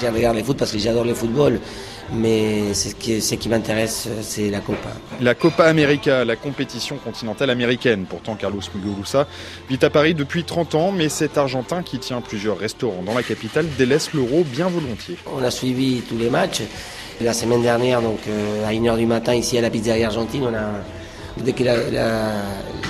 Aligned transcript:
Je 0.00 0.06
regarde 0.06 0.36
le 0.36 0.42
foot 0.42 0.58
parce 0.58 0.72
que 0.72 0.78
j'adore 0.78 1.04
le 1.04 1.14
football, 1.14 1.58
mais 2.12 2.74
ce 2.74 2.94
qui, 2.94 3.20
ce 3.22 3.34
qui 3.34 3.48
m'intéresse, 3.48 4.08
c'est 4.20 4.50
la 4.50 4.60
Copa. 4.60 4.90
La 5.20 5.34
Copa 5.34 5.64
América, 5.64 6.24
la 6.24 6.36
compétition 6.36 6.96
continentale 6.96 7.50
américaine. 7.50 8.04
Pourtant, 8.08 8.34
Carlos 8.34 8.60
Muguruza 8.74 9.26
vit 9.70 9.78
à 9.82 9.90
Paris 9.90 10.14
depuis 10.14 10.44
30 10.44 10.74
ans, 10.74 10.92
mais 10.92 11.08
cet 11.08 11.38
Argentin 11.38 11.82
qui 11.82 11.98
tient 11.98 12.20
plusieurs 12.20 12.58
restaurants 12.58 13.02
dans 13.02 13.14
la 13.14 13.22
capitale 13.22 13.66
délaisse 13.78 14.12
l'euro 14.12 14.44
bien 14.44 14.68
volontiers. 14.68 15.16
On 15.34 15.42
a 15.42 15.50
suivi 15.50 16.02
tous 16.02 16.18
les 16.18 16.28
matchs. 16.30 16.62
La 17.22 17.32
semaine 17.32 17.62
dernière, 17.62 18.02
donc 18.02 18.18
euh, 18.28 18.68
à 18.68 18.72
1h 18.72 18.98
du 18.98 19.06
matin, 19.06 19.34
ici 19.34 19.56
à 19.56 19.62
la 19.62 19.70
pizzeria 19.70 20.08
argentine, 20.08 20.44
on 20.44 20.54
a, 20.54 21.42
dès 21.42 21.54
que 21.54 21.64
la, 21.64 21.76
la, 21.90 22.32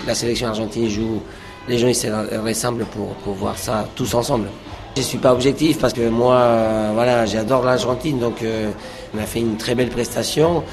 la 0.04 0.14
sélection 0.16 0.48
argentine 0.48 0.88
joue, 0.88 1.22
les 1.68 1.78
gens 1.78 1.86
ils 1.86 1.94
se 1.94 2.08
rassemblent 2.08 2.84
pour, 2.86 3.14
pour 3.16 3.34
voir 3.34 3.56
ça 3.56 3.88
tous 3.94 4.12
ensemble. 4.14 4.48
Je 4.96 5.02
suis 5.02 5.18
pas 5.18 5.34
objectif 5.34 5.78
parce 5.78 5.92
que 5.92 6.08
moi, 6.08 6.36
euh, 6.36 6.90
voilà, 6.94 7.26
j'adore 7.26 7.62
l'Argentine, 7.62 8.18
donc 8.18 8.42
euh, 8.42 8.70
on 9.14 9.18
a 9.18 9.24
fait 9.24 9.40
une 9.40 9.58
très 9.58 9.74
belle 9.74 9.90
prestation. 9.90 10.64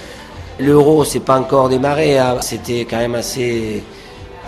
L'Euro, 0.59 1.03
c'est 1.03 1.19
pas 1.19 1.37
encore 1.37 1.67
démarré, 1.67 2.17
hein. 2.17 2.37
c'était 2.39 2.85
quand 2.89 2.99
même 2.99 3.15
assez 3.15 3.83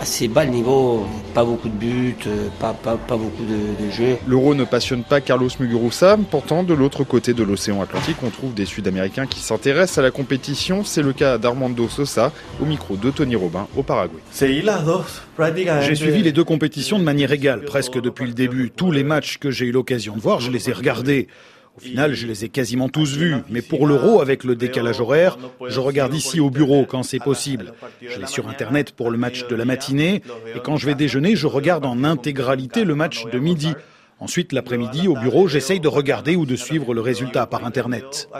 assez 0.00 0.28
bas 0.28 0.44
le 0.44 0.50
niveau, 0.50 1.06
pas 1.34 1.44
beaucoup 1.44 1.68
de 1.68 1.74
buts, 1.74 2.16
pas, 2.60 2.72
pas, 2.72 2.96
pas 2.96 3.16
beaucoup 3.16 3.44
de, 3.44 3.84
de 3.84 3.90
jeux. 3.90 4.16
L'euro 4.26 4.54
ne 4.54 4.64
passionne 4.64 5.02
pas 5.04 5.20
Carlos 5.20 5.48
Muguruza, 5.58 6.16
pourtant 6.30 6.62
de 6.62 6.74
l'autre 6.74 7.04
côté 7.04 7.34
de 7.34 7.42
l'océan 7.42 7.80
Atlantique 7.80 8.16
on 8.22 8.30
trouve 8.30 8.54
des 8.54 8.66
Sud-Américains 8.66 9.26
qui 9.26 9.40
s'intéressent 9.40 9.98
à 9.98 10.02
la 10.02 10.10
compétition, 10.10 10.84
c'est 10.84 11.02
le 11.02 11.12
cas 11.12 11.38
d'Armando 11.38 11.88
Sosa 11.88 12.32
au 12.60 12.64
micro 12.64 12.96
de 12.96 13.10
Tony 13.10 13.36
Robin 13.36 13.66
au 13.76 13.82
Paraguay. 13.82 14.20
J'ai 14.38 15.94
suivi 15.94 16.22
les 16.22 16.32
deux 16.32 16.44
compétitions 16.44 16.98
de 16.98 17.04
manière 17.04 17.32
égale, 17.32 17.62
presque 17.64 18.00
depuis 18.00 18.26
le 18.26 18.32
début. 18.32 18.70
Tous 18.70 18.92
les 18.92 19.04
matchs 19.04 19.38
que 19.38 19.50
j'ai 19.50 19.66
eu 19.66 19.72
l'occasion 19.72 20.14
de 20.16 20.20
voir, 20.20 20.40
je 20.40 20.50
les 20.50 20.70
ai 20.70 20.72
regardés. 20.72 21.28
Au 21.76 21.80
final, 21.80 22.14
je 22.14 22.26
les 22.26 22.44
ai 22.44 22.48
quasiment 22.48 22.88
tous 22.88 23.16
vus, 23.16 23.34
mais 23.50 23.60
pour 23.60 23.86
l'euro, 23.86 24.22
avec 24.22 24.44
le 24.44 24.56
décalage 24.56 25.00
horaire, 25.00 25.36
je 25.68 25.78
regarde 25.78 26.14
ici 26.14 26.40
au 26.40 26.48
bureau 26.48 26.86
quand 26.86 27.02
c'est 27.02 27.18
possible. 27.18 27.74
Je 28.00 28.18
vais 28.18 28.26
sur 28.26 28.48
Internet 28.48 28.92
pour 28.92 29.10
le 29.10 29.18
match 29.18 29.46
de 29.46 29.54
la 29.54 29.66
matinée, 29.66 30.22
et 30.54 30.60
quand 30.60 30.76
je 30.76 30.86
vais 30.86 30.94
déjeuner, 30.94 31.36
je 31.36 31.46
regarde 31.46 31.84
en 31.84 32.02
intégralité 32.02 32.84
le 32.84 32.94
match 32.94 33.26
de 33.26 33.38
midi. 33.38 33.74
Ensuite, 34.18 34.54
l'après-midi, 34.54 35.08
au 35.08 35.14
bureau, 35.14 35.46
j'essaye 35.46 35.78
de 35.78 35.88
regarder 35.88 36.36
ou 36.36 36.46
de 36.46 36.56
suivre 36.56 36.94
le 36.94 37.02
résultat 37.02 37.44
par 37.44 37.66
Internet. 37.66 38.30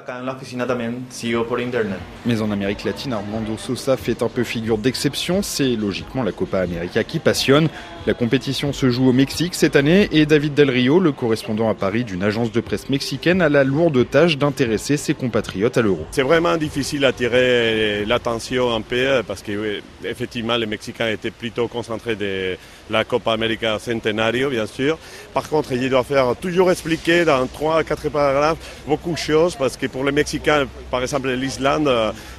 Mais 2.24 2.40
en 2.40 2.50
Amérique 2.50 2.84
latine, 2.84 3.12
Armando 3.12 3.58
Sosa 3.58 3.98
fait 3.98 4.22
un 4.22 4.28
peu 4.30 4.42
figure 4.42 4.78
d'exception. 4.78 5.42
C'est 5.42 5.76
logiquement 5.76 6.22
la 6.22 6.32
Copa 6.32 6.60
América 6.60 7.04
qui 7.04 7.18
passionne. 7.18 7.68
La 8.06 8.14
compétition 8.14 8.72
se 8.72 8.88
joue 8.88 9.08
au 9.08 9.12
Mexique 9.12 9.54
cette 9.54 9.76
année 9.76 10.08
et 10.12 10.24
David 10.24 10.54
Del 10.54 10.70
Rio, 10.70 10.98
le 10.98 11.12
correspondant 11.12 11.68
à 11.68 11.74
Paris 11.74 12.04
d'une 12.04 12.22
agence 12.22 12.52
de 12.52 12.60
presse 12.60 12.88
mexicaine, 12.88 13.42
a 13.42 13.48
la 13.48 13.64
lourde 13.64 14.08
tâche 14.08 14.38
d'intéresser 14.38 14.96
ses 14.96 15.12
compatriotes 15.12 15.76
à 15.76 15.82
l'euro. 15.82 16.06
C'est 16.12 16.22
vraiment 16.22 16.56
difficile 16.56 17.00
d'attirer 17.00 18.04
l'attention 18.06 18.72
un 18.72 18.80
peu 18.80 19.22
parce 19.26 19.42
que 19.42 19.52
oui, 19.52 19.82
effectivement 20.04 20.56
les 20.56 20.66
Mexicains 20.66 21.08
étaient 21.08 21.32
plutôt 21.32 21.66
concentrés 21.66 22.14
de 22.14 22.56
la 22.90 23.02
Copa 23.02 23.32
América 23.32 23.80
Centenario, 23.80 24.50
bien 24.50 24.66
sûr. 24.66 24.98
Par 25.34 25.48
contre, 25.48 25.65
il 25.70 25.90
doit 25.90 26.04
faire 26.04 26.34
toujours 26.40 26.70
expliquer 26.70 27.24
dans 27.24 27.46
trois, 27.46 27.82
quatre 27.84 28.08
paragraphes 28.08 28.58
beaucoup 28.86 29.12
de 29.12 29.18
choses 29.18 29.54
parce 29.56 29.76
que 29.76 29.86
pour 29.86 30.04
les 30.04 30.12
Mexicains, 30.12 30.66
par 30.90 31.02
exemple 31.02 31.30
l'Islande, 31.30 31.90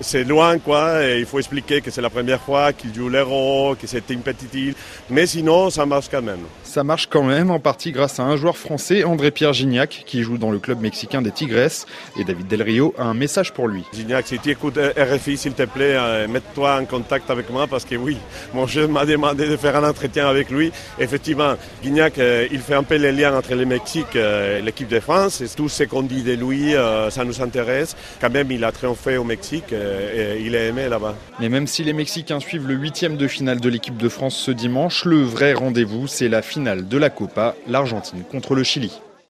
c'est 0.02 0.24
loin 0.24 0.60
quoi 0.60 1.06
et 1.06 1.20
il 1.20 1.26
faut 1.26 1.40
expliquer 1.40 1.82
que 1.82 1.92
c'est 1.92 2.02
la 2.02 2.10
première 2.10 2.42
fois 2.42 2.74
qu'ils 2.74 2.94
jouent 2.94 3.10
l'euro, 3.10 3.76
que 3.80 3.88
c'était 3.88 4.14
une 4.14 4.22
petite 4.22 4.54
île. 4.54 4.76
Mais 5.10 5.26
sinon, 5.26 5.70
ça 5.70 5.86
marche 5.86 6.08
quand 6.10 6.22
même. 6.22 6.46
Ça 6.68 6.84
marche 6.84 7.08
quand 7.08 7.24
même, 7.24 7.50
en 7.50 7.60
partie 7.60 7.94
grâce 7.94 8.20
à 8.20 8.24
un 8.24 8.36
joueur 8.36 8.58
français, 8.58 9.06
André-Pierre 9.06 9.54
Gignac, 9.54 10.04
qui 10.06 10.22
joue 10.22 10.38
dans 10.38 10.52
le 10.52 10.60
club 10.60 10.82
mexicain 10.82 11.22
des 11.22 11.32
Tigres. 11.32 11.86
Et 12.20 12.26
David 12.26 12.48
Del 12.48 12.62
Rio 12.62 12.94
a 12.98 13.06
un 13.06 13.14
message 13.14 13.54
pour 13.54 13.70
lui. 13.70 13.84
Gignac, 13.94 14.28
si 14.28 14.38
tu 14.38 14.50
écoutes 14.50 14.78
RFI, 14.78 15.38
s'il 15.38 15.54
te 15.54 15.64
plaît, 15.64 15.96
euh, 15.96 16.28
mets-toi 16.28 16.82
en 16.82 16.86
contact 16.86 17.32
avec 17.32 17.50
moi 17.50 17.68
parce 17.68 17.86
que 17.86 17.96
oui, 17.96 18.18
mon 18.54 18.68
chef 18.68 18.90
m'a 18.90 19.06
demandé 19.06 19.48
de 19.48 19.56
faire 19.56 19.78
un 19.78 19.90
entretien 19.90 20.28
avec 20.28 20.52
lui. 20.52 20.74
Effectivement, 21.00 21.54
Gignac, 21.82 22.20
euh, 22.20 22.48
il 22.52 22.60
fait 22.60 22.76
un 22.76 22.84
peu 22.84 22.96
les 22.96 23.14
liens 23.14 23.34
entre 23.34 23.56
le 23.56 23.66
Mexique 23.66 24.18
et 24.18 24.62
l'équipe 24.62 24.90
de 24.90 25.00
France. 25.00 25.40
Et 25.40 25.48
tout 25.48 25.70
ce 25.70 25.86
qu'on 25.86 26.04
dit 26.04 26.22
de 26.22 26.34
lui, 26.34 26.76
euh, 26.76 27.10
ça 27.10 27.24
nous 27.24 27.42
intéresse. 27.42 27.96
Quand 28.20 28.30
même, 28.30 28.52
il 28.52 28.66
a 28.66 28.74
triomphé 28.74 29.16
au 29.16 29.24
Mexique 29.24 29.72
et 29.72 30.42
il 30.42 30.54
est 30.54 30.68
aimé 30.68 30.90
là-bas. 30.90 31.16
Mais 31.40 31.48
même 31.48 31.66
si 31.66 31.86
les 31.86 31.94
Mexicains 31.94 32.42
suivent 32.42 32.68
le 32.68 32.74
huitième 32.74 33.16
de 33.16 33.28
finale 33.28 33.62
de 33.62 33.70
l'équipe 33.70 33.96
de 33.96 34.10
France 34.10 34.36
ce 34.36 34.52
dimanche, 34.52 35.06
le 35.06 35.22
vrai 35.22 35.54
rendez-vous, 35.54 36.08
c'est 36.08 36.28
la 36.28 36.42
finale 36.58 36.88
de 36.88 36.98
la 36.98 37.12
Copa, 37.12 37.54
l'Argentine 37.68 38.24
contre 38.24 38.56
le 38.56 38.64
Chili. 38.64 38.92